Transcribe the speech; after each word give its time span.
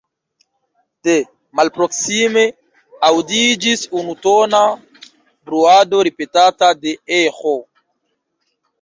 De 1.07 1.13
malproksime 1.59 2.47
aŭdiĝis 3.11 3.85
unutona 4.01 4.65
bruado, 5.13 6.05
ripetata 6.11 6.75
de 6.85 6.99
eĥo. 7.23 7.59